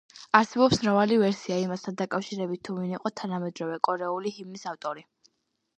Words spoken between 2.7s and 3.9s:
ვინ იყო თანამედროვე